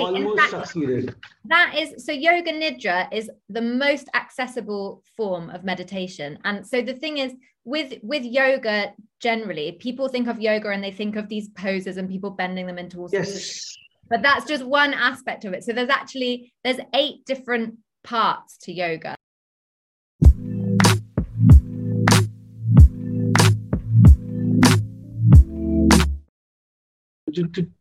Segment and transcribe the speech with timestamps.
[0.00, 1.14] almost succeeded.
[1.46, 6.38] That is so yoga nidra is the most accessible form of meditation.
[6.44, 7.34] And so the thing is
[7.64, 12.08] with with yoga generally, people think of yoga and they think of these poses and
[12.08, 13.76] people bending them into all sorts Yes.
[14.08, 15.64] but that's just one aspect of it.
[15.64, 19.14] So there's actually there's eight different parts to yoga.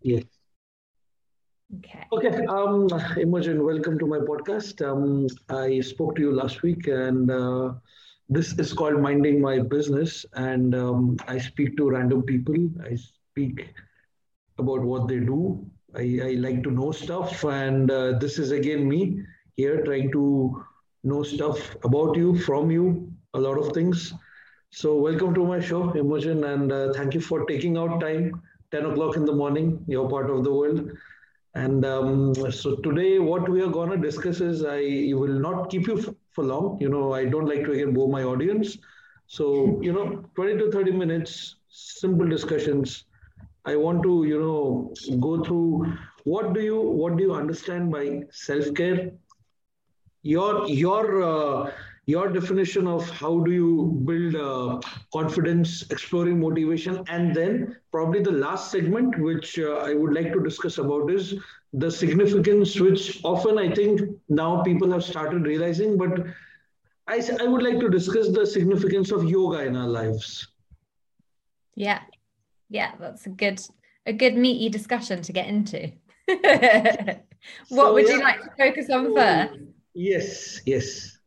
[0.01, 0.38] Yes.
[1.77, 2.03] Okay.
[2.11, 4.81] Okay, um, Imogen, welcome to my podcast.
[4.85, 7.73] Um, I spoke to you last week, and uh,
[8.27, 10.25] this is called Minding My Business.
[10.33, 12.55] And um, I speak to random people.
[12.83, 13.73] I speak
[14.57, 15.63] about what they do.
[15.95, 19.21] I, I like to know stuff, and uh, this is again me
[19.55, 20.63] here trying to
[21.03, 24.13] know stuff about you, from you, a lot of things.
[24.71, 28.41] So, welcome to my show, Imogen, and uh, thank you for taking out time.
[28.71, 30.91] 10 o'clock in the morning, your part of the world.
[31.55, 35.87] And um, so today, what we are going to discuss is I will not keep
[35.87, 36.77] you f- for long.
[36.79, 38.77] You know, I don't like to again bore my audience.
[39.27, 43.05] So, you know, 20 to 30 minutes, simple discussions.
[43.65, 48.23] I want to, you know, go through what do you what do you understand by
[48.31, 49.11] self-care?
[50.23, 51.71] Your your uh,
[52.09, 54.79] your definition of how do you build uh,
[55.13, 60.41] confidence, exploring motivation, and then probably the last segment, which uh, I would like to
[60.41, 61.35] discuss about, is
[61.73, 66.25] the significance, which often I think now people have started realizing, but
[67.07, 70.47] I would like to discuss the significance of yoga in our lives.
[71.75, 72.01] Yeah.
[72.69, 73.59] Yeah, that's a good
[74.05, 75.91] a good meaty discussion to get into.
[76.27, 77.21] what
[77.67, 78.23] So, would you yeah.
[78.23, 79.59] like to focus on first?
[79.93, 81.18] Yes, yes.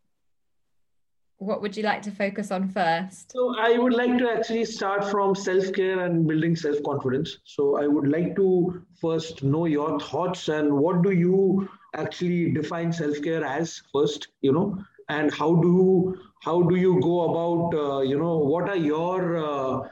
[1.42, 3.32] What would you like to focus on first?
[3.32, 7.38] So I would like to actually start from self-care and building self-confidence.
[7.42, 12.92] So I would like to first know your thoughts and what do you actually define
[12.92, 18.00] self-care as first, you know, and how do you how do you go about, uh,
[18.02, 19.88] you know, what are your uh,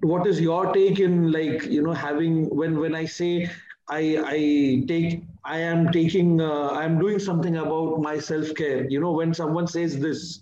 [0.00, 3.50] what is your take in like you know having when when I say
[3.90, 4.38] I I
[4.88, 8.88] take I am taking uh, I am doing something about my self-care.
[8.88, 10.40] You know, when someone says this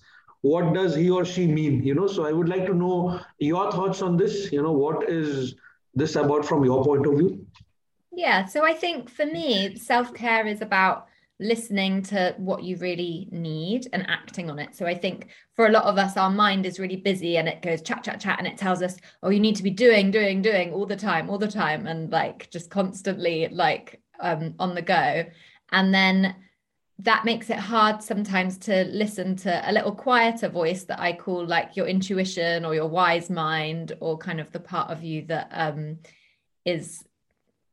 [0.52, 3.70] what does he or she mean you know so i would like to know your
[3.72, 5.54] thoughts on this you know what is
[5.94, 7.32] this about from your point of view
[8.16, 11.08] Yeah, so I think for me, self-care is about
[11.40, 14.74] listening to what you really need and acting on it.
[14.76, 17.60] So I think for a lot of us, our mind is really busy and it
[17.60, 20.42] goes chat, chat, chat, and it tells us, oh, you need to be doing, doing,
[20.42, 24.82] doing all the time, all the time, and like just constantly like um, on the
[24.82, 25.24] go.
[25.72, 26.36] And then
[27.00, 31.44] that makes it hard sometimes to listen to a little quieter voice that I call
[31.44, 35.48] like your intuition or your wise mind or kind of the part of you that
[35.50, 35.98] um,
[36.64, 37.04] is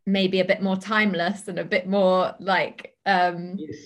[0.07, 3.77] maybe a bit more timeless and a bit more like um yes.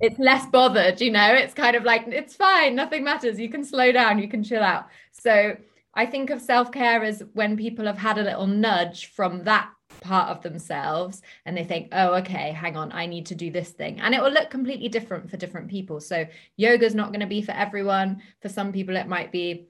[0.00, 1.34] it's less bothered you know?
[1.34, 3.40] It's kind of like it's fine nothing matters.
[3.40, 4.86] You can slow down you can chill out.
[5.12, 5.56] So
[5.94, 9.70] i think of self-care as when people have had a little nudge from that
[10.06, 13.70] part of themselves and they think oh okay hang on i need to do this
[13.70, 14.00] thing.
[14.00, 16.00] And it will look completely different for different people.
[16.00, 18.22] So yoga's not going to be for everyone.
[18.42, 19.68] For some people it might be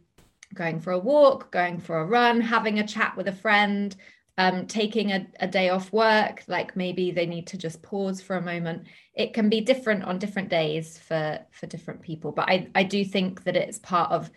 [0.54, 3.96] going for a walk going for a run having a chat with a friend
[4.38, 8.36] um, taking a, a day off work, like maybe they need to just pause for
[8.36, 8.86] a moment.
[9.14, 13.04] It can be different on different days for for different people, but I I do
[13.04, 14.30] think that it's part of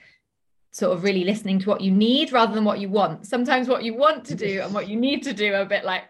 [0.80, 3.28] sort of really listening to what you need rather than what you want.
[3.28, 5.84] Sometimes what you want to do and what you need to do are a bit
[5.86, 6.04] like.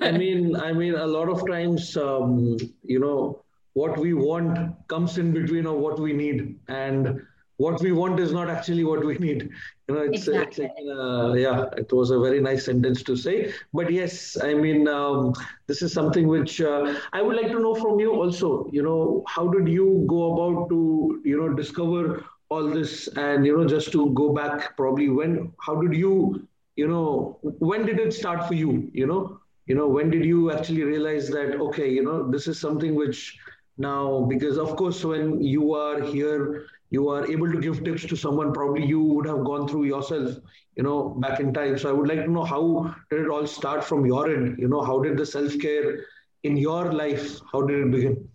[0.00, 2.56] i mean i mean a lot of times um,
[2.92, 3.42] you know
[3.80, 4.58] what we want
[4.88, 7.20] comes in between of what we need and
[7.64, 9.40] what we want is not actually what we need
[9.88, 10.66] you know it's, Exactly.
[10.76, 13.36] it's uh, yeah it was a very nice sentence to say
[13.72, 15.32] but yes i mean um,
[15.68, 19.22] this is something which uh, i would like to know from you also you know
[19.36, 20.80] how did you go about to
[21.24, 22.04] you know discover
[22.50, 26.46] all this and you know just to go back probably when how did you
[26.76, 29.38] you know when did it start for you you know?
[29.66, 33.38] You know when did you actually realize that okay you know this is something which
[33.78, 38.16] now because of course when you are here you are able to give tips to
[38.16, 40.36] someone probably you would have gone through yourself
[40.76, 41.78] you know back in time.
[41.78, 44.58] So i would like to know how did it all start from your end?
[44.58, 46.04] You know how did the self care
[46.42, 48.28] in your life how did it begin?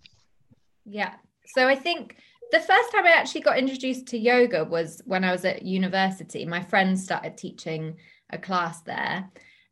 [0.85, 1.15] Yeah.
[1.55, 2.15] So I think
[2.51, 6.45] the first time I actually got introduced to yoga was when I was at university.
[6.45, 7.97] My friend started teaching
[8.31, 9.29] a class there.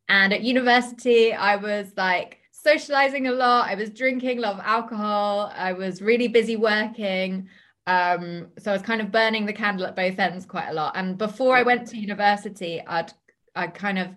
[0.09, 3.69] And at university, I was like socializing a lot.
[3.69, 5.51] I was drinking a lot of alcohol.
[5.55, 7.47] I was really busy working.
[7.85, 10.95] Um, so I was kind of burning the candle at both ends quite a lot.
[10.95, 13.13] And before I went to university, I'd
[13.55, 14.09] I'd kind of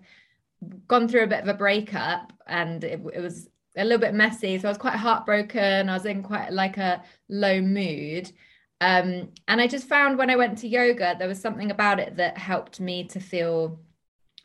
[0.87, 4.57] gone through a bit of a breakup and it, it was a little bit messy.
[4.57, 5.89] So I was quite heartbroken.
[5.89, 8.31] I was in quite like a low mood.
[8.79, 12.17] Um, and I just found when I went to yoga, there was something about it
[12.17, 13.79] that helped me to feel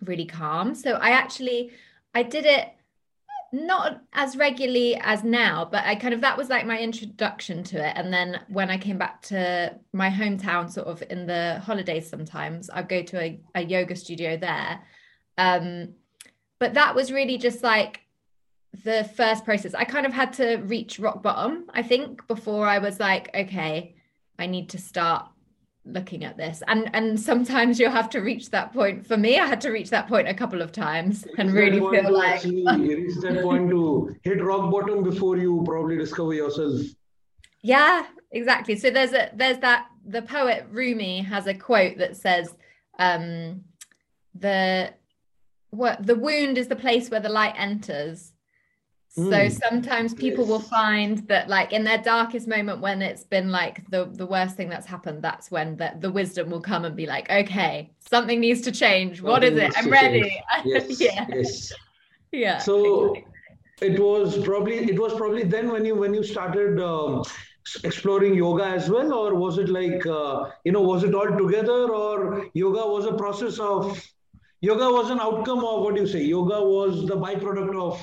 [0.04, 0.74] really calm.
[0.74, 1.72] So I actually
[2.14, 2.68] I did it
[3.52, 7.86] not as regularly as now, but I kind of that was like my introduction to
[7.86, 7.92] it.
[7.96, 12.70] And then when I came back to my hometown, sort of in the holidays, sometimes
[12.70, 14.80] I'd go to a, a yoga studio there.
[15.36, 15.94] Um,
[16.58, 18.00] but that was really just like
[18.84, 19.74] the first process.
[19.74, 23.96] I kind of had to reach rock bottom, I think, before I was like, okay,
[24.38, 25.26] I need to start
[25.84, 26.62] looking at this.
[26.68, 29.06] And and sometimes you'll have to reach that point.
[29.06, 32.12] For me i had to reach that point a couple of times and really feel
[32.12, 36.80] like actually reach that point to hit rock bottom before you probably discover yourself?
[37.62, 38.76] Yeah exactly.
[38.76, 42.54] So there's a there's that the poet rumi has a quote that says
[42.98, 43.64] um
[44.34, 44.92] the
[45.70, 48.31] what the wound is the place where the light enters
[49.14, 49.60] so mm.
[49.68, 54.06] sometimes people will find that like in their darkest moment when it's been like the
[54.06, 57.30] the worst thing that's happened, that's when the, the wisdom will come and be like,
[57.30, 59.20] okay, something needs to change.
[59.20, 59.74] What is it?
[59.76, 60.42] I'm ready.
[60.64, 60.98] Yes.
[61.00, 61.26] yeah.
[61.28, 61.72] Yes.
[62.32, 62.56] Yeah.
[62.56, 63.14] So
[63.82, 67.22] it was probably it was probably then when you when you started um,
[67.84, 71.92] exploring yoga as well or was it like uh, you know was it all together
[71.92, 74.02] or yoga was a process of
[74.62, 78.00] yoga was an outcome of what do you say yoga was the byproduct of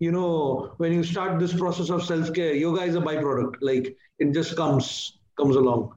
[0.00, 4.32] you know when you start this process of self-care yoga is a byproduct like it
[4.32, 5.92] just comes comes along.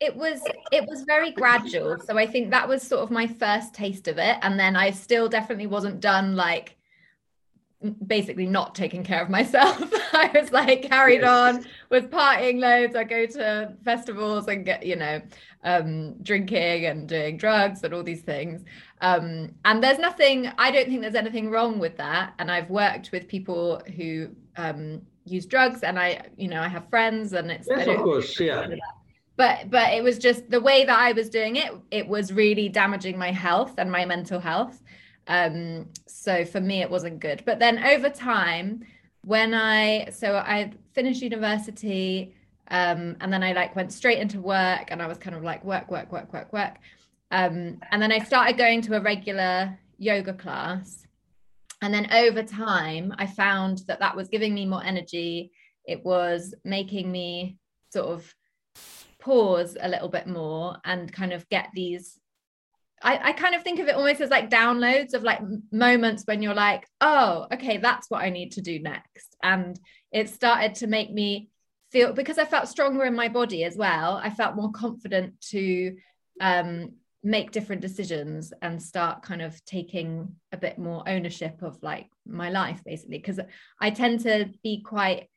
[0.00, 0.40] It was
[0.72, 1.98] it was very gradual.
[2.00, 4.36] So i think that was sort of my first taste of it.
[4.42, 6.76] And then i still definitely wasn't done like
[8.06, 9.78] basically not taking care of myself
[10.12, 11.56] i was like carried yes.
[11.56, 15.20] on with partying loads i go to festivals and get you know
[15.64, 18.64] um, drinking and doing drugs and all these things
[19.02, 22.34] um, and there's nothing, I don't think there's anything wrong with that.
[22.38, 26.88] And I've worked with people who um, use drugs and I, you know, I have
[26.88, 27.66] friends and it's.
[27.68, 28.68] Yes, of course, yeah.
[29.36, 32.68] But, but it was just the way that I was doing it, it was really
[32.68, 34.80] damaging my health and my mental health.
[35.26, 37.42] Um, so for me, it wasn't good.
[37.44, 38.84] But then over time,
[39.22, 42.34] when I, so I finished university,
[42.68, 45.62] um, and then I like went straight into work and I was kind of like
[45.64, 46.76] work, work, work, work, work.
[47.30, 51.06] Um, and then I started going to a regular yoga class.
[51.82, 55.50] And then over time, I found that that was giving me more energy.
[55.84, 57.58] It was making me
[57.90, 58.34] sort of
[59.18, 62.18] pause a little bit more and kind of get these.
[63.02, 65.40] I, I kind of think of it almost as like downloads of like
[65.70, 69.36] moments when you're like, oh, okay, that's what I need to do next.
[69.42, 69.78] And
[70.12, 71.48] it started to make me
[71.90, 74.20] feel because I felt stronger in my body as well.
[74.22, 75.96] I felt more confident to
[76.40, 82.08] um, make different decisions and start kind of taking a bit more ownership of like
[82.26, 83.38] my life basically because
[83.80, 85.28] i tend to be quite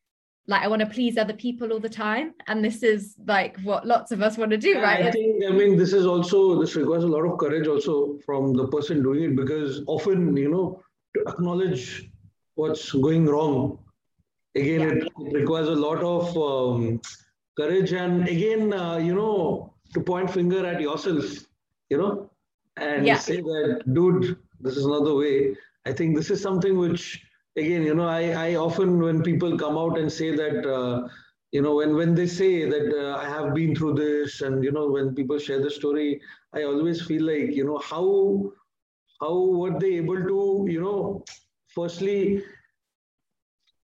[0.48, 3.86] like i want to please other people all the time and this is like what
[3.86, 6.76] lots of us want to do right i think i mean this is also this
[6.76, 10.82] requires a lot of courage also from the person doing it because often you know
[11.16, 12.10] to acknowledge
[12.56, 13.80] what's going wrong
[14.56, 15.28] again yeah.
[15.28, 17.02] it, requires a lot of um,
[17.58, 21.46] courage and again uh, you know to point finger at yourself
[21.90, 22.30] you know,
[22.78, 23.18] and yeah.
[23.18, 25.56] say that, dude, this is not the way.
[25.86, 27.25] I think this is something which,
[27.58, 31.08] again, you know, I, I often, when people come out and say that, uh,
[31.52, 34.72] you know, when, when they say that uh, I have been through this, and, you
[34.72, 36.22] know, when people share the story,
[36.54, 38.52] I always feel like, you know, how,
[39.22, 41.24] how were they able to, you know,
[41.70, 42.44] firstly,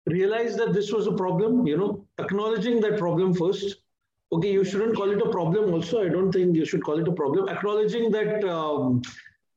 [0.05, 3.77] realize that this was a problem, you know, acknowledging that problem first,
[4.31, 5.73] okay, you shouldn't call it a problem.
[5.73, 7.49] Also, I don't think you should call it a problem.
[7.49, 9.01] Acknowledging that, um,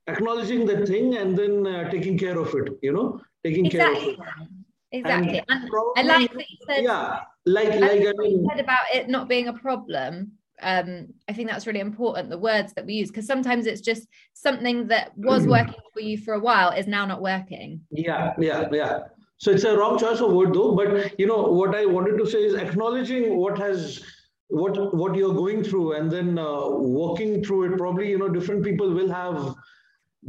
[0.07, 2.77] acknowledging that thing, and then uh, taking care of it.
[2.81, 4.15] You know, taking exactly.
[4.15, 4.47] care of it.
[4.93, 5.41] Exactly.
[5.47, 6.83] And I like that you said.
[6.83, 10.33] Yeah, like like I mean, said about it not being a problem.
[10.61, 12.29] Um, I think that's really important.
[12.29, 16.17] The words that we use, because sometimes it's just something that was working for you
[16.17, 17.81] for a while is now not working.
[17.89, 18.99] Yeah, yeah, yeah.
[19.37, 20.75] So it's a wrong choice of word though.
[20.75, 24.03] But you know what I wanted to say is acknowledging what has
[24.49, 28.63] what what you're going through and then uh, working through it probably you know different
[28.63, 29.55] people will have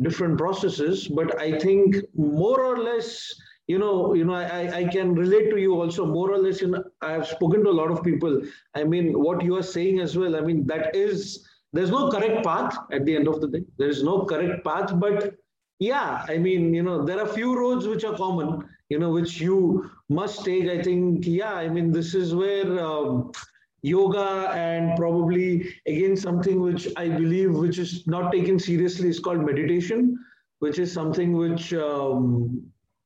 [0.00, 3.34] different processes but i think more or less
[3.66, 6.06] you know you know i i can relate to you also.
[6.06, 8.42] More or less you know i have spoken to a lot of people.
[8.74, 12.44] I mean what you are saying as well i mean that is there's no correct
[12.44, 13.62] path at the end of the day.
[13.78, 15.34] There is no correct path but
[15.78, 19.40] yeah i mean you know there are few roads which are common you know which
[19.40, 21.26] you must take i think.
[21.26, 23.32] Yeah i mean this is where um,
[23.82, 29.44] yoga and probably again something which i believe which is not taken seriously is called
[29.44, 30.16] meditation
[30.60, 32.62] which is something which um,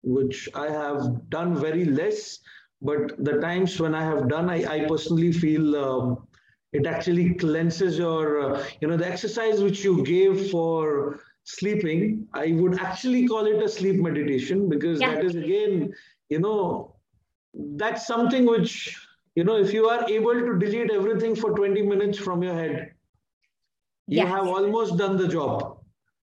[0.07, 2.39] which I have done very less.
[2.81, 6.29] But the times when I have done, I, I personally feel um,
[6.73, 12.53] it actually cleanses your, uh, you know, the exercise which you gave for sleeping, I
[12.53, 15.15] would actually call it a sleep meditation because yeah.
[15.15, 15.93] that is again,
[16.29, 16.97] you know,
[17.55, 18.97] that's something which,
[19.37, 22.93] you know, if you are able to delete everything for 20 minutes from your head,
[24.09, 24.29] you yes.
[24.29, 25.79] have almost done the job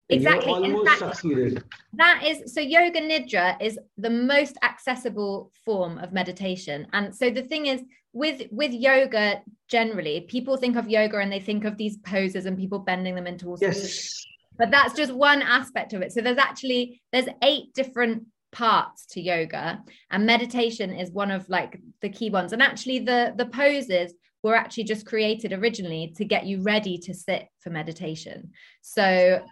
[0.08, 1.64] exactly you almost fact, succeeded
[1.94, 7.42] that is so yoga nidra is the most accessible form of meditation and so the
[7.42, 11.96] thing is with with yoga generally people think of yoga and they think of these
[11.98, 14.24] poses and people bending them into all sorts yes.
[14.58, 19.20] but that's just one aspect of it so there's actually there's eight different parts to
[19.20, 22.52] yoga and meditation is one of like the key ones.
[22.52, 27.14] And actually the the poses were actually just created originally to get you ready to
[27.14, 28.50] sit for meditation.
[28.82, 29.42] So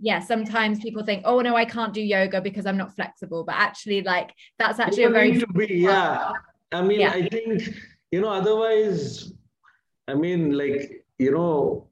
[0.00, 3.42] yeah sometimes people think oh no i can't do yoga because i'm not flexible.
[3.44, 6.32] But actually like that's actually a very to be yeah.
[6.70, 7.10] i mean yeah.
[7.10, 7.74] i think
[8.12, 9.32] you know otherwise
[10.06, 11.88] i mean like you know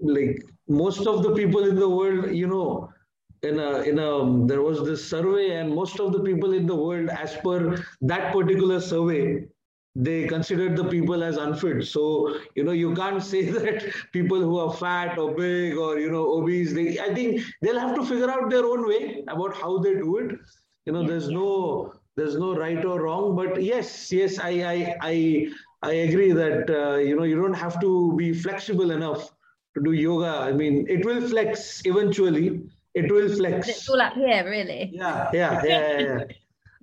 [0.00, 2.90] like most of the people in the world you know
[3.42, 6.74] in a in a there was this survey and most of the people in the
[6.74, 9.46] world as per that particular survey
[9.98, 11.86] they considered the people as unfit.
[11.86, 16.10] So, you know, you can't say that people who are fat or big or, you
[16.10, 19.78] know, obese, they, I think they'll have to figure out their own way about how
[19.78, 20.38] they do it.
[20.84, 25.48] You know, there's no, there's no right or wrong, but yes, yes, I, I, I,
[25.82, 29.30] I agree that, uh, you know, you don't have to be flexible enough
[29.74, 30.26] to do yoga.
[30.28, 32.62] I mean, it will flex eventually.
[32.96, 33.68] It will flex.
[33.68, 34.90] It's all up here, really.
[34.92, 36.24] Yeah, yeah, yeah, yeah.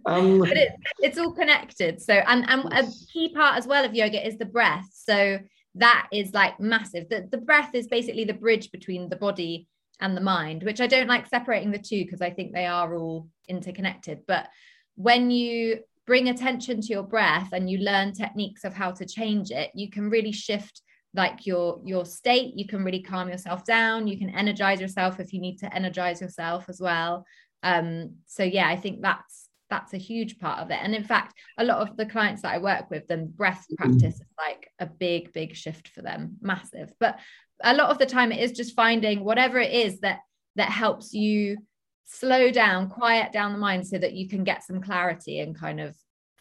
[0.06, 2.02] Um, but it, it's all connected.
[2.02, 4.90] So, and, and a key part as well of yoga is the breath.
[4.94, 5.40] So
[5.76, 7.08] that is like massive.
[7.08, 9.70] The, the breath is basically the bridge between the body
[10.02, 12.94] and the mind, which I don't like separating the two because I think they are
[12.94, 14.24] all interconnected.
[14.28, 14.50] But
[14.96, 19.52] when you bring attention to your breath and you learn techniques of how to change
[19.52, 20.82] it, you can really shift
[21.16, 25.34] like your your state you can really calm yourself down you can energize yourself if
[25.34, 27.26] you need to energize yourself as well
[27.62, 30.78] um so yeah i think that's that's a huge part of it.
[30.82, 33.76] And in fact, a lot of the clients that I work with, then breath mm-hmm.
[33.76, 36.94] practice is like a big, big shift for them, massive.
[37.00, 37.20] But
[37.64, 40.20] a lot of the time, it is just finding whatever it is that
[40.58, 41.58] that helps you
[42.06, 45.80] slow down, quiet down the mind, so that you can get some clarity and kind
[45.80, 45.96] of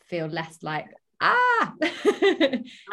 [0.05, 0.89] feel less like
[1.23, 1.75] ah.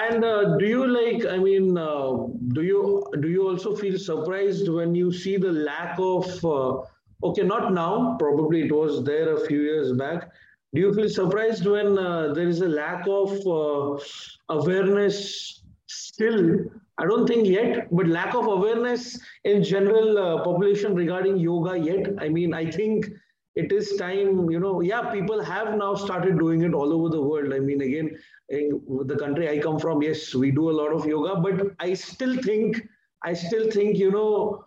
[0.09, 1.25] and uh, do you like?
[1.25, 5.97] I mean, uh, do you do you also feel surprised when you see the lack
[5.99, 6.81] of uh,
[7.21, 8.15] Okay, not now.
[8.17, 10.31] Probably it was there a few years back.
[10.73, 14.01] Do you feel surprised when uh, there is a lack of uh,
[14.49, 16.59] awareness still?
[16.97, 22.07] I don't think yet, but lack of awareness in general uh, population regarding yoga yet.
[22.19, 23.09] I mean, I think
[23.55, 27.21] it is time, you know, yeah, people have now started doing it all over the
[27.21, 27.53] world.
[27.53, 28.17] I mean, again,
[28.49, 31.93] in the country I come from, yes, we do a lot of yoga, but I
[31.93, 32.81] still think,
[33.23, 34.63] I still think, you know,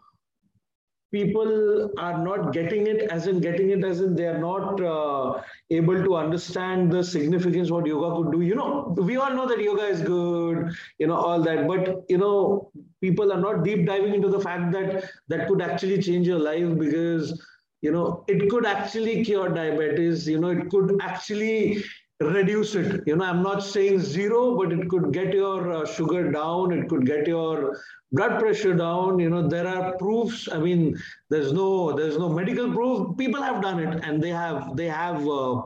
[1.13, 5.43] people are not getting it as in getting it as in they are not uh,
[5.71, 9.61] able to understand the significance what yoga could do you know we all know that
[9.61, 12.71] yoga is good you know all that but you know
[13.03, 16.79] people are not deep diving into the fact that that could actually change your life
[16.79, 17.35] because
[17.83, 21.83] you know it could actually cure diabetes you know it could actually
[22.21, 23.03] reduce it.
[23.07, 26.89] You know i'm not saying zero but it could get your uh, sugar down it
[26.89, 27.79] could get your
[28.13, 29.19] blood pressure down.
[29.19, 30.49] You know there are proofs.
[30.53, 30.97] I mean
[31.31, 33.17] there's no there's no medical proof.
[33.19, 35.63] People have done it and they have they have uh,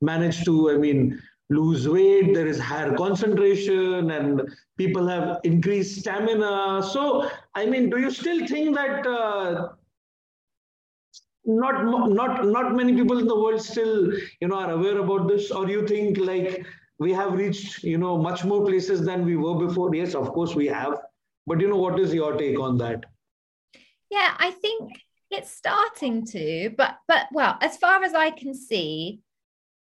[0.00, 2.34] managed to i mean lose weight.
[2.34, 4.42] There is higher concentration and
[4.78, 6.82] people have increased stamina.
[6.82, 9.68] So i mean do you still think that uh,
[11.44, 15.50] not not not many people in the world still you know are aware about this.
[15.50, 16.64] Or you think like
[16.98, 19.94] we have reached you know much more places than we were before?
[19.94, 20.98] Yes of course we have.
[21.46, 23.04] But you know what is your take on that?
[24.10, 24.92] Yeah i think
[25.30, 29.20] it's starting to but but well as far as i can see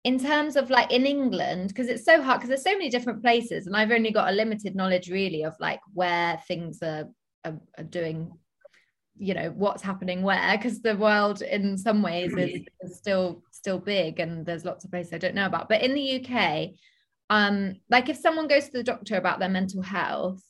[0.04, 3.22] in terms of like in england because it's so hard because there's so many different
[3.22, 7.06] places and i've only got a limited knowledge really of like where things are,
[7.46, 8.30] are, are doing
[9.20, 13.80] you know what's happening where because the world in some ways is, is, still still
[13.80, 16.70] big and there's lots of places i don't know about but in the uk
[17.30, 20.42] um like if someone goes to the doctor about their mental health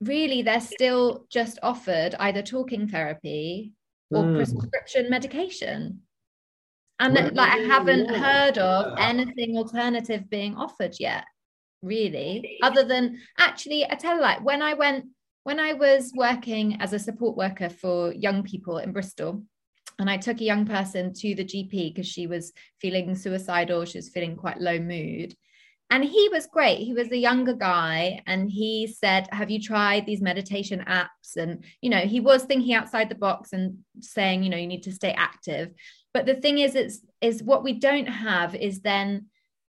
[0.00, 3.72] really they're still just offered either talking therapy
[4.10, 4.36] or mm.
[4.36, 6.00] prescription medication
[6.98, 8.18] and well, like i haven't yeah.
[8.18, 11.24] heard of anything alternative being offered yet
[11.82, 15.06] really other than actually i tell you like when i went
[15.44, 19.42] when I was working as a support worker for young people in Bristol,
[19.98, 23.84] and I took a young person to the GP because she was feeling suicidal.
[23.84, 25.34] She was feeling quite low mood.
[25.90, 26.78] And he was great.
[26.78, 28.22] He was a younger guy.
[28.26, 31.36] And he said, Have you tried these meditation apps?
[31.36, 34.84] And, you know, he was thinking outside the box and saying, you know, you need
[34.84, 35.72] to stay active.
[36.14, 39.26] But the thing is, it's is what we don't have is then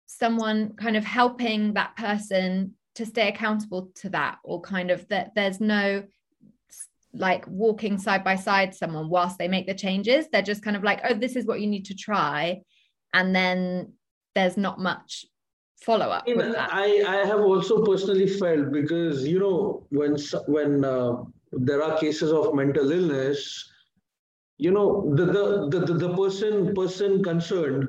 [0.06, 5.34] someone kind of helping that person to stay accountable to that, or kind of that
[5.34, 6.04] there's no
[7.14, 10.28] like walking side by side someone whilst they make the changes.
[10.28, 12.60] They're just kind of like oh this is what you need to try
[13.14, 13.92] and then
[14.34, 15.26] there's not much
[15.80, 20.84] follow up I, mean, I, I have also personally felt because you know when when
[20.84, 21.12] uh,
[21.52, 23.70] there are cases of mental illness
[24.58, 27.88] you know the the the, the person person concerned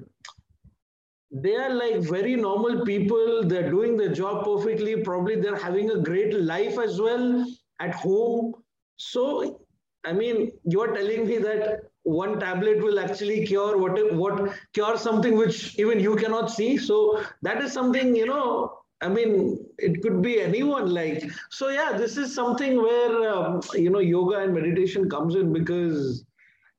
[1.31, 6.01] they are like very normal people they're doing their job perfectly probably they're having a
[6.01, 7.45] great life as well
[7.79, 8.53] at home
[9.01, 9.61] so,
[10.05, 15.37] I mean, you're telling me that one tablet will actually cure what what cure something
[15.37, 16.77] which even you cannot see.
[16.77, 18.79] So that is something you know.
[19.01, 20.89] I mean, it could be anyone.
[20.93, 21.93] Like so, yeah.
[21.97, 26.25] This is something where um, you know yoga and meditation comes in because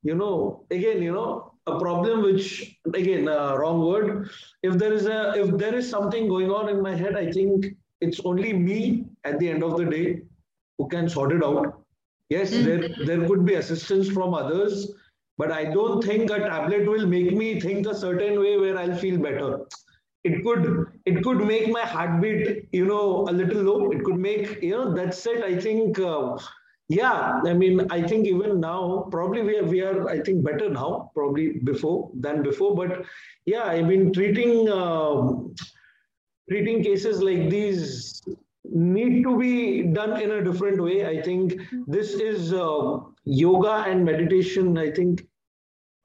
[0.02, 4.31] you know again you know a problem which again uh, wrong word
[4.62, 7.67] if there is a if there is something going on in my head i think
[8.00, 10.21] it's only me at the end of the day
[10.79, 11.81] who can sort it out
[12.31, 12.64] Yes, mm.
[12.64, 14.93] there, there could be assistance from others,
[15.37, 18.97] but I don't think a tablet will make me think a certain way where I'll
[18.97, 19.67] feel better.
[20.23, 23.90] It could it could make my heartbeat, you know, a little low.
[23.90, 25.43] It could make, you know, that's it.
[25.43, 26.38] I think, uh,
[26.90, 27.40] yeah.
[27.47, 31.11] I mean, I think even now, probably we are we are I think better now,
[31.14, 32.75] probably before than before.
[32.75, 33.04] But
[33.47, 35.54] yeah, I mean, treating um,
[36.50, 38.23] treating cases like these
[38.64, 41.06] need to be done in a different way.
[41.06, 44.76] I think this is uh, yoga and meditation.
[44.76, 45.26] I think,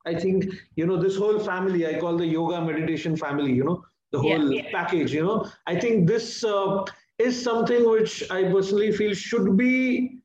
[0.05, 1.87] I think you know this whole family.
[1.87, 3.53] I call the yoga meditation family.
[3.53, 4.71] You know the whole yeah, yeah.
[4.71, 5.13] package.
[5.13, 6.85] You know, I think this uh,
[7.17, 10.19] is something which I personally feel should be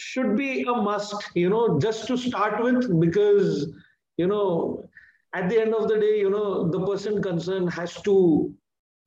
[0.00, 1.14] should be a must.
[1.34, 3.72] You know, just to start with, because
[4.16, 4.88] you know
[5.34, 8.54] at the end of the day, you know the person concerned has to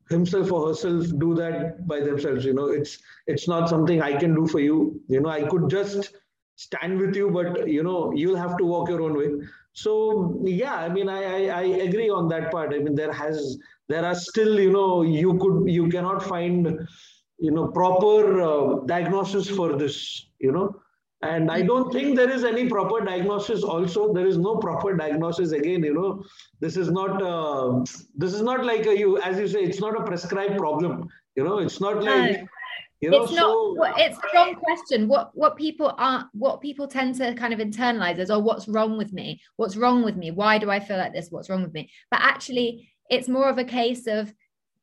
[0.09, 2.67] himself or herself do that by themselves you know.
[2.67, 5.01] It's it's not something i can do for you.
[5.07, 6.13] You know i could just
[6.55, 9.29] stand with you but you know you'll have to walk your own way.
[9.73, 12.73] So yeah i mean i i, I agree on that part.
[12.73, 13.57] I mean there has
[13.89, 16.67] there are still you know you could you cannot find
[17.39, 20.80] you know proper uh, diagnosis for this you know
[21.23, 23.63] and I don't think there is any proper diagnosis.
[23.63, 25.51] Also, there is no proper diagnosis.
[25.51, 26.23] Again, you know,
[26.59, 27.83] this is not uh,
[28.15, 31.07] this is not like a, you, as you say, it's not a prescribed problem.
[31.35, 32.43] You know, it's not like.
[33.01, 33.39] You know, it's not.
[33.39, 35.07] So, it's a wrong question.
[35.07, 38.97] What what people are what people tend to kind of internalize is, oh, what's wrong
[38.97, 39.41] with me?
[39.55, 40.29] What's wrong with me?
[40.29, 41.31] Why do I feel like this?
[41.31, 41.89] What's wrong with me?
[42.11, 44.31] But actually, it's more of a case of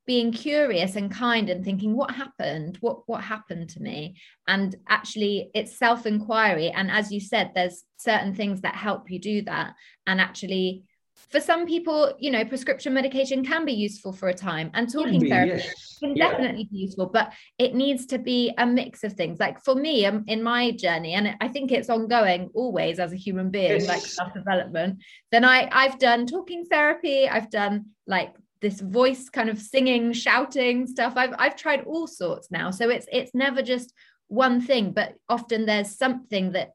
[0.08, 2.78] being curious and kind and thinking what happened?
[2.80, 4.16] What what happened to me?
[4.48, 9.20] And actually it's self inquiry and as you said there's certain things that help you
[9.20, 9.74] do that.
[10.06, 10.84] And actually
[11.30, 14.70] for some people you know prescription medication can be useful for a time.
[14.72, 15.98] And talking be, therapy yes.
[16.00, 16.30] can yeah.
[16.30, 19.38] definitely be useful but it needs to be a mix of things.
[19.38, 23.16] Like for me um, in my journey and i think it's ongoing always as a
[23.26, 23.88] human being yes.
[23.88, 27.28] like self development then i i've done talking therapy.
[27.28, 31.14] I've done like this voice kind of singing shouting stuff.
[31.16, 32.70] I've i've tried all sorts now.
[32.70, 33.92] So it's it's never just
[34.28, 36.72] one thing but often there's something that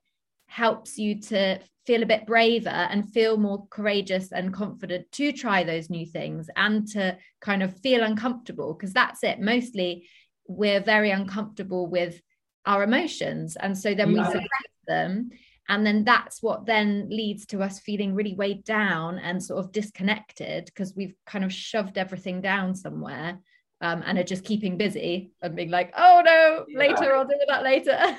[0.48, 5.64] helps you to feel a bit braver and feel more courageous and confident to try
[5.64, 9.40] those new things and to kind of feel uncomfortable because that's it.
[9.40, 10.08] Mostly
[10.48, 12.22] we're very uncomfortable with
[12.66, 13.56] our emotions.
[13.56, 15.32] And so then we suppress them
[15.70, 19.72] and then that's what then leads to us feeling really weighed down and sort of
[19.72, 23.40] disconnected because we've kind of shoved everything down somewhere
[23.82, 26.80] um, and are just keeping busy and being like oh no yeah.
[26.80, 27.98] later i'll do that later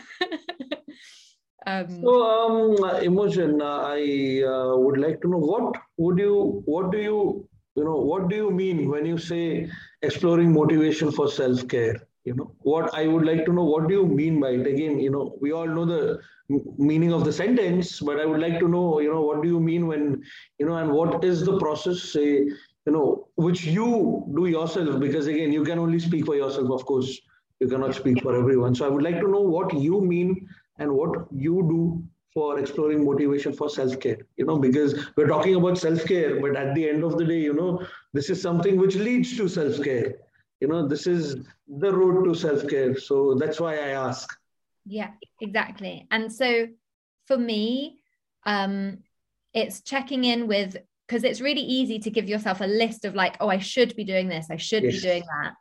[1.66, 6.98] um, so um imogen i uh, would like to know what would you what do
[6.98, 9.68] you you know what do you mean when you say
[10.02, 14.06] exploring motivation for self-care you know what i would like to know what do you
[14.06, 14.66] mean by it?
[14.66, 16.20] Again you know we all know the
[16.78, 19.60] meaning of the sentence but i would like to know you know what do you
[19.60, 20.22] mean when
[20.58, 22.28] you know and what is the process say
[22.86, 25.00] you know which you do yourself?
[25.00, 27.20] Because again you can only speak for yourself of course.
[27.60, 28.74] You cannot speak for everyone.
[28.74, 30.46] So i would like to know what you mean
[30.78, 32.02] and what you do
[32.34, 36.88] for exploring motivation for self-care you know because we're talking about self-care but at the
[36.88, 40.14] end of the day you know this is something which leads to self-care
[40.60, 41.36] you know this is
[41.68, 44.38] the road to self-care so that's why i ask
[44.86, 46.66] yeah exactly and so
[47.26, 47.98] for me
[48.44, 48.98] um
[49.54, 53.36] it's checking in with because it's really easy to give yourself a list of like,
[53.40, 54.94] oh, I should be doing this, I should yes.
[54.94, 55.52] be doing that.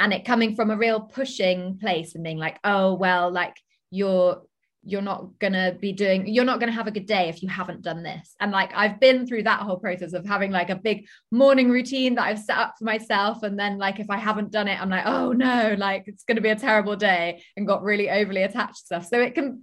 [0.00, 3.54] And it coming from a real pushing place and being like, oh, well, like
[3.90, 4.42] you're
[4.88, 7.82] you're not gonna be doing you're not gonna have a good day if you haven't
[7.82, 11.06] done this and like i've been through that whole process of having like a big
[11.30, 14.66] morning routine that i've set up for myself and then like if i haven't done
[14.66, 18.08] it i'm like oh no like it's gonna be a terrible day and got really
[18.08, 19.62] overly attached to stuff so it can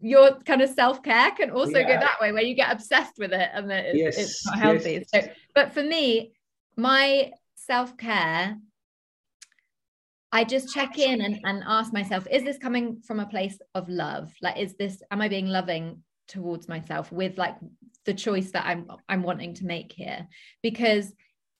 [0.00, 1.94] your kind of self-care can also yeah.
[1.94, 4.18] go that way where you get obsessed with it and it's, yes.
[4.18, 5.24] it's not healthy yes.
[5.24, 6.32] so but for me
[6.76, 8.58] my self-care
[10.32, 13.88] I just check in and, and ask myself, is this coming from a place of
[13.88, 14.32] love?
[14.42, 17.54] Like, is this, am I being loving towards myself with like
[18.04, 20.26] the choice that I'm I'm wanting to make here?
[20.62, 21.12] Because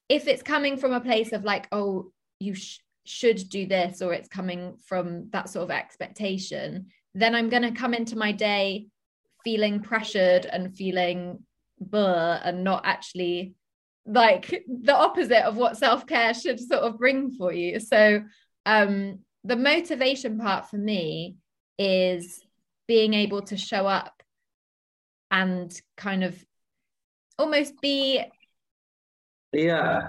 [0.09, 4.13] if it's coming from a place of like, oh, you sh- should do this, or
[4.13, 8.89] it's coming from that sort of expectation, then I'm going to come into my day
[9.45, 11.39] feeling pressured and feeling
[11.81, 13.55] buh and not actually
[14.07, 17.81] like the opposite of what self-care should sort of bring for you.
[17.81, 18.23] So
[18.67, 21.37] um, the motivation part for me
[21.79, 22.41] is
[22.89, 24.23] being able to show up
[25.31, 26.45] and kind of
[27.39, 28.23] almost be
[29.53, 30.09] yeah.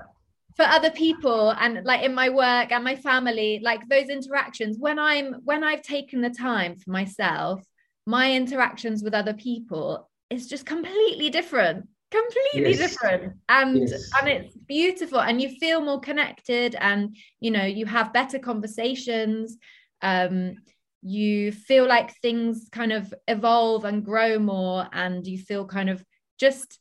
[0.56, 4.78] for other people and like in my work and my family like those interactions.
[4.80, 7.62] When i'm when i've taken the time for myself
[8.06, 12.78] my interactions with other people is just completely different completely yes.
[12.78, 14.10] different and yes.
[14.20, 19.58] and it's beautiful and you feel more connected and you know you have better conversations
[20.02, 20.56] um
[21.02, 26.04] you feel like things kind of evolve and grow more and you feel kind of
[26.40, 26.80] just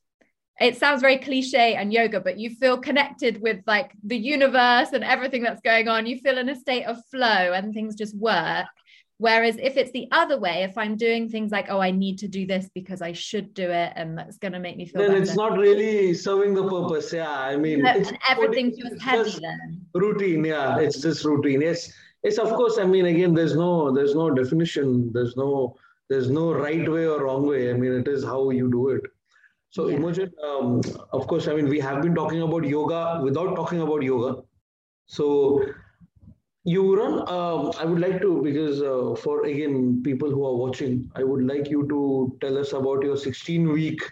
[0.61, 5.03] it sounds very cliche and yoga but you feel connected with like the universe and
[5.03, 8.67] everything that's going on you feel in a state of flow and things just work
[9.19, 12.29] Whereas if it's the other way, if I'm doing things like, oh, I need to
[12.29, 15.13] do this because I should do it and that's going to make me feel then
[15.13, 15.23] better.
[15.23, 17.13] it's not really serving the purpose.
[17.15, 17.31] Yeah.
[17.31, 19.81] I mean, it's, everything feels heavy then.
[19.95, 20.45] Routine.
[20.45, 20.79] Yeah.
[20.79, 21.63] It's just routine.
[21.63, 21.91] Yes.
[22.23, 22.37] Yes.
[22.37, 22.77] Of course.
[22.79, 25.11] I mean, again, there's no, there's no definition.
[25.15, 25.77] There's no,
[26.11, 27.71] there's no right way or wrong way.
[27.71, 29.03] I mean, it is how you do it.
[29.71, 29.97] So, yeah.
[29.97, 34.03] Imogen, um, of course, I mean, we have been talking about yoga without talking about
[34.03, 34.43] yoga.
[35.07, 35.65] So,
[36.67, 41.09] you run, uh, I would like to, because uh, for again, people who are watching,
[41.15, 44.03] I would like you to tell us about your 16 week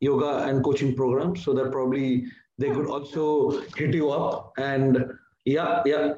[0.00, 2.24] yoga and coaching program so that probably
[2.56, 4.54] they could also hit you up.
[4.56, 5.04] And
[5.44, 6.14] yeah, yeah.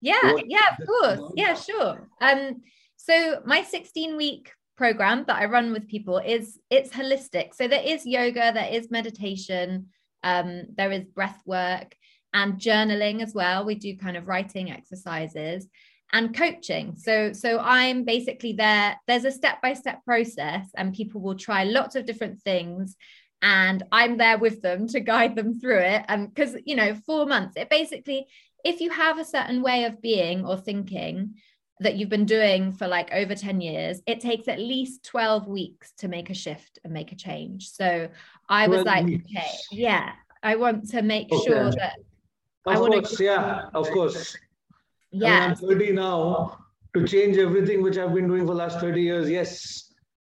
[0.00, 1.32] Yeah, what, yeah, of course.
[1.36, 2.08] Yeah, sure.
[2.20, 2.62] Um,
[2.96, 7.54] so my 16 week program that I run with people is it's holistic.
[7.54, 9.86] So there is yoga, there is meditation,
[10.24, 11.94] um, there is breath work
[12.34, 13.64] and journaling as well.
[13.64, 15.66] We do kind of writing exercises
[16.12, 16.96] and coaching.
[16.98, 22.04] So so I'm basically there there's a step-by-step process and people will try lots of
[22.04, 22.96] different things
[23.40, 27.26] and I'm there with them to guide them through it and cuz you know 4
[27.26, 28.26] months it basically
[28.64, 31.34] if you have a certain way of being or thinking
[31.80, 35.92] that you've been doing for like over 10 years, it takes at least 12 weeks
[35.98, 37.68] to make a shift and make a change.
[37.68, 38.08] So
[38.48, 39.24] I was like, weeks.
[39.26, 41.44] okay, yeah, I want to make okay.
[41.44, 41.96] sure that
[42.66, 43.24] of course, to...
[43.24, 44.36] yeah, of course.
[45.10, 45.28] Yeah.
[45.28, 46.58] I am 30 now
[46.94, 49.30] to change everything which I've been doing for the last 30 years.
[49.30, 49.92] Yes.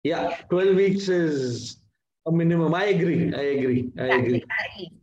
[0.02, 0.37] Yeah.
[0.50, 1.78] 12 weeks is
[2.26, 2.74] a minimum.
[2.74, 3.32] I agree.
[3.34, 3.92] I agree.
[3.98, 4.44] I agree.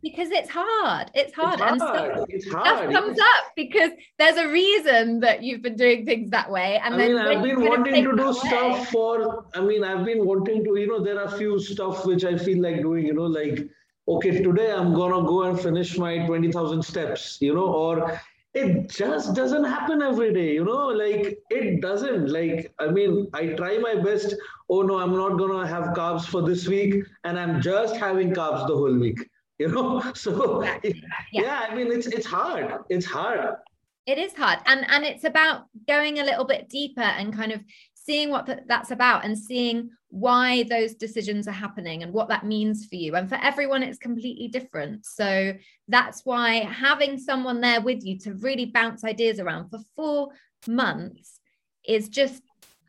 [0.02, 1.10] Because it's hard.
[1.14, 1.60] It's hard.
[1.60, 1.70] It's hard.
[1.70, 2.66] And stuff, it's hard.
[2.66, 6.80] stuff comes up because there's a reason that you've been doing things that way.
[6.82, 8.84] And I then mean, I've been wanting to do stuff way.
[8.86, 12.36] for, I mean, I've been wanting to, you know, there are few stuff which I
[12.36, 13.68] feel like doing, you know, like
[14.08, 18.20] okay, today I'm gonna go and finish my 20,000 steps, you know, or
[18.54, 22.28] it just doesn't happen every day, you know, like it doesn't.
[22.28, 24.34] Like, I mean, I try my best.
[24.68, 28.66] Oh no, I'm not gonna have carbs for this week, and I'm just having carbs
[28.66, 29.18] the whole week,
[29.58, 30.02] you know.
[30.14, 30.92] So yeah,
[31.32, 32.84] yeah I mean, it's it's hard.
[32.90, 33.56] It's hard.
[34.04, 37.60] It is hard, and and it's about going a little bit deeper and kind of
[38.04, 42.86] seeing what that's about and seeing why those decisions are happening and what that means
[42.86, 43.14] for you.
[43.14, 45.06] And for everyone, it's completely different.
[45.06, 45.54] So
[45.88, 50.28] that's why having someone there with you to really bounce ideas around for four
[50.66, 51.40] months
[51.86, 52.42] is just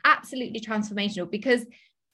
[0.06, 1.66] absolutely transformational because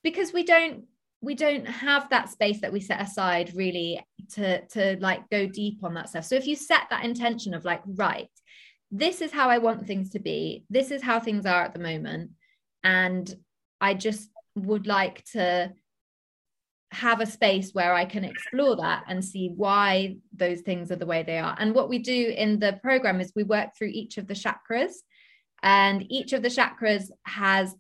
[0.04, 0.84] because we don't
[1.22, 4.00] we don't have that space that we set aside really
[4.32, 7.66] to to like go deep on that stuff so if you set that intention of
[7.66, 8.30] like right
[8.92, 11.80] this is how i want things to be this is how things are at the
[11.80, 12.30] moment
[12.84, 13.36] and
[13.82, 15.72] i just would like to
[16.92, 21.06] have a space where I can explore that and see why those things are the
[21.06, 21.56] way they are.
[21.60, 24.94] And what we do in the program is we work through each of the chakras,
[25.62, 27.76] and each of the chakras has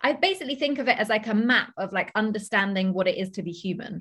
[0.00, 3.30] I basically think of it as like a map of like understanding what it is
[3.30, 4.00] to be human.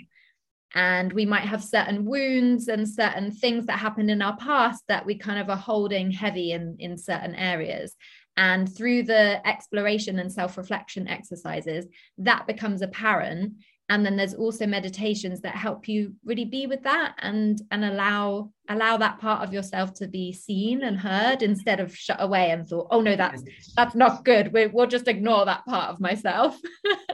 [0.76, 5.08] And we might have certain wounds and certain things that happened in our past that
[5.08, 7.96] we kind of are holding heavy in, in certain areas.
[8.38, 11.88] And through the exploration and self reflection exercises,
[12.20, 13.54] that becomes apparent.
[13.90, 18.52] And then there's also meditations that help you really be with that and and allow
[18.68, 22.68] allow that part of yourself to be seen and heard instead of shut away and
[22.68, 23.44] thought oh no that's
[23.76, 24.52] that's not good.
[24.54, 26.60] We, will just ignore that part of myself.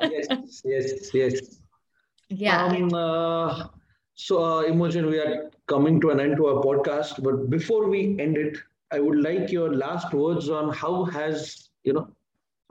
[0.02, 1.60] Yes yes yes.
[2.30, 2.66] Yeah.
[2.66, 3.68] Um, uh,
[4.16, 8.18] so uh, imogen we are coming to an end to our podcast but before we
[8.20, 8.58] end it
[8.94, 12.08] i would like your last words on how has you know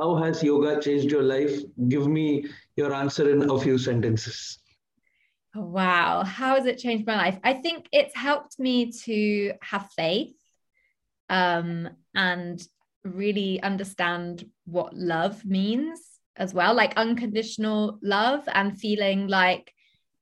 [0.02, 1.61] how has yoga changed your life?
[1.88, 4.58] Give me your answer in a few sentences.
[5.54, 6.24] Wow.
[6.24, 7.38] How has it changed my life?
[7.44, 10.35] I think it's helped me to have faith
[11.28, 12.61] um, and
[13.04, 16.00] really understand what love means
[16.37, 19.72] as well, like unconditional love and feeling like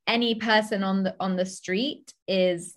[0.06, 2.76] any person on the on the street is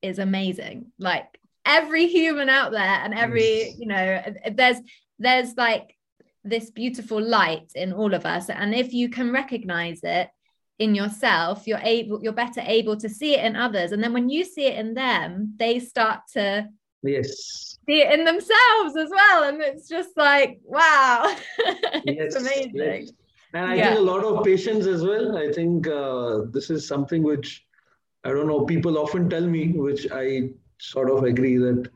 [0.00, 0.92] is amazing.
[0.98, 1.37] Like
[1.68, 4.78] every human out there and every, you know, there's
[5.18, 5.94] there's like
[6.44, 8.48] this beautiful light in all of us.
[8.48, 10.28] And if you can recognize it
[10.78, 13.92] in yourself you're able you're better able to see it in others.
[13.92, 16.68] And then when you see it in them they start to
[17.02, 17.78] yes.
[17.86, 19.44] see it in themselves as well.
[19.44, 21.36] And it's just like wow.
[21.58, 22.72] It's yes, amazing.
[22.74, 23.12] yes.
[23.54, 23.88] and i yeah.
[23.88, 27.64] think a lot of patience as well i think uh, this is something which
[28.24, 30.24] i don't know people often tell me which i
[30.78, 31.88] sort of agree that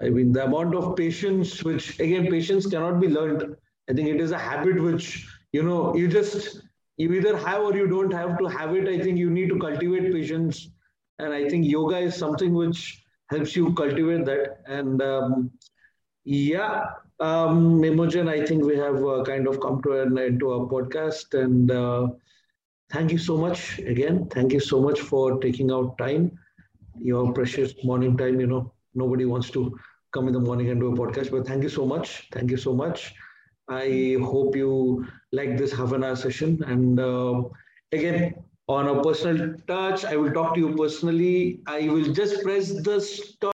[0.00, 3.56] i mean the amount of patience which again patience cannot be learned
[3.88, 6.62] I think it is a habit which, you know, you just,
[6.96, 8.86] you either have or you don't have to have it.
[8.88, 10.70] I think you need to cultivate patience.
[11.18, 14.58] And I think yoga is something which helps you cultivate that.
[14.66, 15.50] And um,
[16.24, 16.84] yeah,
[17.20, 20.66] um, Imogen, I think we have uh, kind of come to an end to our
[20.66, 21.34] podcast.
[21.34, 22.08] And uh,
[22.92, 24.28] thank you so much again.
[24.30, 26.38] Thank you so much for taking out time,
[26.98, 28.40] your precious morning time.
[28.40, 29.76] You know, nobody wants to
[30.12, 32.28] come in the morning and do a podcast, but thank you so much.
[32.32, 33.14] Thank you so much.
[33.68, 36.62] I hope you like this half an hour session.
[36.64, 37.42] And uh,
[37.92, 38.34] again,
[38.68, 41.60] on a personal touch, I will talk to you personally.
[41.66, 43.48] I will just press the stop.